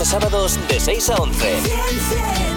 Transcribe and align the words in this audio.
a 0.00 0.04
sábados 0.04 0.58
de 0.68 0.80
6 0.80 1.10
a 1.10 1.16
11. 1.16 2.53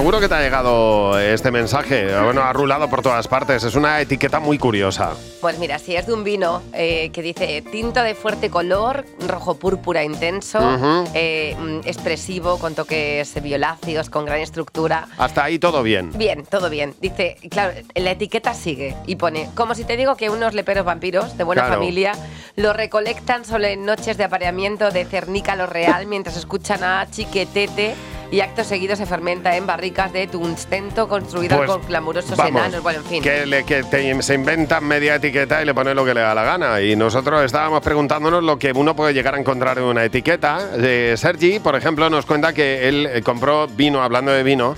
Seguro 0.00 0.18
que 0.18 0.28
te 0.30 0.34
ha 0.34 0.40
llegado 0.40 1.18
este 1.18 1.50
mensaje. 1.50 2.18
Bueno, 2.22 2.40
ha 2.42 2.54
rulado 2.54 2.88
por 2.88 3.02
todas 3.02 3.28
partes. 3.28 3.64
Es 3.64 3.74
una 3.74 4.00
etiqueta 4.00 4.40
muy 4.40 4.56
curiosa. 4.56 5.10
Pues 5.42 5.58
mira, 5.58 5.78
si 5.78 5.94
es 5.94 6.06
de 6.06 6.14
un 6.14 6.24
vino 6.24 6.62
eh, 6.72 7.10
que 7.12 7.20
dice 7.20 7.62
tinto 7.70 8.02
de 8.02 8.14
fuerte 8.14 8.48
color, 8.48 9.04
rojo 9.28 9.56
púrpura 9.58 10.02
intenso, 10.02 10.58
Ujú. 10.58 11.04
eh, 11.12 11.54
mm, 11.58 11.80
expresivo, 11.86 12.58
con 12.58 12.74
toques 12.74 13.42
violáceos, 13.42 14.08
con 14.08 14.24
gran 14.24 14.38
estructura. 14.40 15.06
Hasta 15.18 15.44
ahí 15.44 15.58
todo 15.58 15.82
bien. 15.82 16.16
Bien, 16.16 16.46
todo 16.46 16.70
bien. 16.70 16.94
Dice, 17.02 17.36
claro, 17.50 17.74
la 17.94 18.12
etiqueta 18.12 18.54
sigue 18.54 18.96
y 19.06 19.16
pone, 19.16 19.50
como 19.54 19.74
si 19.74 19.84
te 19.84 19.98
digo 19.98 20.16
que 20.16 20.30
unos 20.30 20.54
leperos 20.54 20.86
vampiros 20.86 21.36
de 21.36 21.44
buena 21.44 21.60
Claro. 21.66 21.74
familia 21.78 22.12
lo 22.56 22.72
recolectan 22.72 23.44
solo 23.44 23.66
en 23.66 23.84
noches 23.84 24.16
de 24.16 24.24
apareamiento 24.24 24.90
de 24.90 25.04
Cernica 25.04 25.56
lo 25.56 25.66
Real 25.66 26.06
mientras 26.06 26.38
escuchan 26.38 26.82
a 26.84 27.06
Chiquetete 27.10 27.94
y 28.30 28.40
acto 28.40 28.62
seguido 28.64 28.96
se 28.96 29.06
fermenta 29.06 29.56
en 29.56 29.66
barricas 29.66 30.12
de 30.12 30.26
tungstento 30.26 31.08
construidas 31.08 31.58
Pues, 31.58 31.70
con 31.70 31.86
glamurosos 31.86 32.36
vamos, 32.36 32.50
enanos. 32.60 32.82
Bueno, 32.82 33.00
en 33.00 33.04
fin. 33.06 33.22
Que, 33.22 33.44
le- 33.46 33.64
que 33.64 33.82
te- 33.82 34.22
se 34.22 34.34
inventan 34.34 34.84
media 34.84 35.16
etiqueta 35.16 35.60
y 35.62 35.64
le 35.64 35.74
ponen 35.74 35.96
lo 35.96 36.04
que 36.04 36.14
le 36.14 36.20
da 36.20 36.34
la 36.34 36.44
gana. 36.44 36.80
Y 36.80 36.94
nosotros 36.96 37.44
estábamos 37.44 37.80
preguntándonos 37.82 38.42
lo 38.44 38.58
que 38.58 38.72
uno 38.72 38.94
puede 38.94 39.12
llegar 39.14 39.34
a 39.34 39.38
encontrar 39.38 39.78
en 39.78 39.84
una 39.84 40.04
etiqueta. 40.04 40.58
Eh, 40.76 41.14
Sergi, 41.16 41.58
por 41.58 41.74
ejemplo, 41.76 42.08
nos 42.10 42.24
cuenta 42.26 42.52
que 42.52 42.88
él 42.88 43.06
eh, 43.12 43.22
compró 43.22 43.66
vino, 43.66 44.02
hablando 44.02 44.30
de 44.32 44.42
vino, 44.42 44.76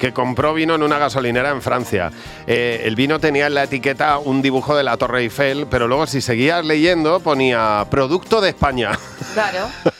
que 0.00 0.12
compró 0.12 0.54
vino 0.54 0.74
en 0.74 0.82
una 0.82 0.98
gasolinera 0.98 1.50
en 1.50 1.62
Francia. 1.62 2.10
Eh, 2.46 2.82
el 2.84 2.96
vino 2.96 3.20
tenía 3.20 3.46
en 3.46 3.54
la 3.54 3.62
etiqueta 3.64 4.18
un 4.18 4.42
dibujo 4.42 4.74
de 4.76 4.82
la 4.82 4.96
Torre 4.96 5.20
Eiffel, 5.20 5.66
pero 5.70 5.86
luego 5.88 6.06
si 6.06 6.20
seguías 6.20 6.64
leyendo 6.64 7.20
ponía 7.20 7.86
producto 7.90 8.40
de 8.40 8.48
España. 8.48 8.90
Claro. 9.34 9.68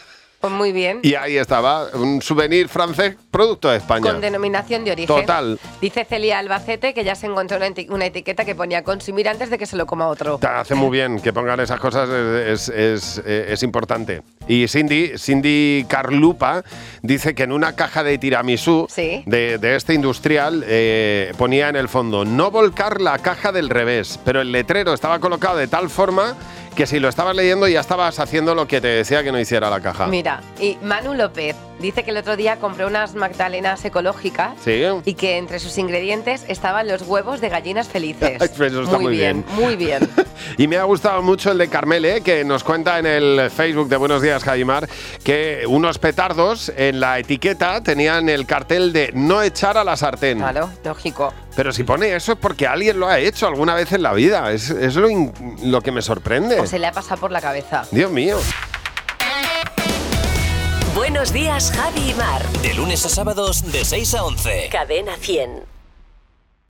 Pues 0.44 0.52
muy 0.52 0.72
bien. 0.72 1.00
Y 1.02 1.14
ahí 1.14 1.38
estaba, 1.38 1.86
un 1.94 2.20
souvenir 2.20 2.68
francés, 2.68 3.16
producto 3.30 3.70
de 3.70 3.78
España. 3.78 4.02
Con 4.12 4.20
denominación 4.20 4.84
de 4.84 4.92
origen. 4.92 5.06
Total. 5.16 5.58
Dice 5.80 6.04
Celia 6.04 6.38
Albacete 6.38 6.92
que 6.92 7.02
ya 7.02 7.14
se 7.14 7.24
encontró 7.28 7.56
una, 7.56 7.68
eti- 7.68 7.88
una 7.88 8.04
etiqueta 8.04 8.44
que 8.44 8.54
ponía 8.54 8.84
consumir 8.84 9.26
antes 9.26 9.48
de 9.48 9.56
que 9.56 9.64
se 9.64 9.74
lo 9.76 9.86
coma 9.86 10.06
otro. 10.06 10.36
Te 10.36 10.46
hace 10.46 10.74
muy 10.74 10.90
bien 10.90 11.18
que 11.22 11.32
pongan 11.32 11.60
esas 11.60 11.80
cosas, 11.80 12.10
es, 12.10 12.68
es- 12.68 13.16
es- 13.16 13.22
es 13.26 13.62
importante. 13.62 14.20
Y 14.46 14.68
Cindy, 14.68 15.12
Cindy 15.18 15.86
Carlupa 15.88 16.62
dice 17.02 17.34
que 17.34 17.44
en 17.44 17.52
una 17.52 17.74
caja 17.74 18.02
de 18.04 18.18
tiramisú 18.18 18.86
Sí. 18.90 19.22
de, 19.26 19.58
de 19.58 19.76
este 19.76 19.94
industrial 19.94 20.64
eh, 20.66 21.32
ponía 21.38 21.68
en 21.68 21.76
el 21.76 21.88
fondo 21.88 22.24
no 22.24 22.50
volcar 22.50 23.00
la 23.00 23.18
caja 23.18 23.52
del 23.52 23.70
revés, 23.70 24.18
pero 24.24 24.40
el 24.42 24.52
letrero 24.52 24.92
estaba 24.92 25.18
colocado 25.18 25.56
de 25.56 25.66
tal 25.68 25.88
forma 25.90 26.34
que 26.76 26.86
si 26.86 26.98
lo 26.98 27.08
estabas 27.08 27.36
leyendo 27.36 27.68
ya 27.68 27.78
estabas 27.80 28.18
haciendo 28.18 28.54
lo 28.56 28.66
que 28.66 28.80
te 28.80 28.88
decía 28.88 29.22
que 29.22 29.30
no 29.30 29.38
hiciera 29.38 29.70
la 29.70 29.80
caja. 29.80 30.08
Mira, 30.08 30.40
y 30.60 30.76
Manu 30.82 31.14
López 31.14 31.54
dice 31.78 32.02
que 32.02 32.10
el 32.10 32.16
otro 32.16 32.36
día 32.36 32.56
compró 32.56 32.88
unas 32.88 33.14
magdalenas 33.14 33.84
ecológicas 33.84 34.54
Sí. 34.64 34.82
y 35.04 35.14
que 35.14 35.38
entre 35.38 35.60
sus 35.60 35.78
ingredientes 35.78 36.44
estaban 36.48 36.88
los 36.88 37.02
huevos 37.02 37.40
de 37.40 37.48
gallinas 37.48 37.88
felices. 37.88 38.42
Eso 38.60 38.82
está 38.82 38.98
muy 38.98 39.12
bien. 39.16 39.44
muy 39.56 39.76
bien. 39.76 40.00
Y 40.58 40.66
me 40.68 40.76
ha 40.76 40.84
gustado 40.84 41.22
mucho 41.22 41.50
el 41.52 41.58
de 41.58 41.68
Carmele, 41.68 42.20
que 42.22 42.44
nos 42.44 42.64
cuenta 42.64 42.98
en 42.98 43.06
el 43.06 43.50
Facebook 43.50 43.88
de 43.88 43.96
Buenos 43.96 44.22
Días, 44.22 44.42
Javimar, 44.44 44.88
que 45.22 45.64
unos 45.68 45.98
petardos 45.98 46.72
en 46.76 47.00
la 47.00 47.18
etiqueta 47.18 47.82
tenían 47.82 48.28
el 48.28 48.46
cartel 48.46 48.92
de 48.92 49.10
no 49.14 49.42
echar 49.42 49.76
a 49.78 49.84
la 49.84 49.96
sartén. 49.96 50.38
Claro, 50.38 50.70
lógico. 50.84 51.32
Pero 51.56 51.72
si 51.72 51.84
pone 51.84 52.14
eso 52.14 52.32
es 52.32 52.38
porque 52.38 52.66
alguien 52.66 52.98
lo 52.98 53.08
ha 53.08 53.18
hecho 53.18 53.46
alguna 53.46 53.74
vez 53.74 53.92
en 53.92 54.02
la 54.02 54.12
vida. 54.12 54.50
Es, 54.52 54.70
es 54.70 54.94
lo, 54.96 55.08
in- 55.08 55.32
lo 55.62 55.80
que 55.80 55.92
me 55.92 56.02
sorprende. 56.02 56.58
O 56.60 56.66
se 56.66 56.78
le 56.78 56.86
ha 56.86 56.92
pasado 56.92 57.20
por 57.20 57.30
la 57.32 57.40
cabeza. 57.40 57.84
Dios 57.90 58.10
mío. 58.10 58.38
Buenos 60.94 61.32
días, 61.32 61.72
Javi 61.74 62.10
y 62.10 62.14
Mar. 62.14 62.42
De 62.62 62.72
lunes 62.74 63.04
a 63.04 63.08
sábados 63.08 63.70
de 63.72 63.84
6 63.84 64.14
a 64.14 64.24
11. 64.24 64.68
Cadena 64.70 65.16
100. 65.18 65.73